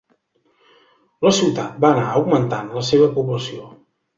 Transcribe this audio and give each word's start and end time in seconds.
La 1.27 1.33
ciutat 1.39 1.77
va 1.85 1.91
anar 1.91 2.07
augmentant 2.17 2.73
la 2.79 2.87
seva 2.91 3.11
població. 3.21 3.71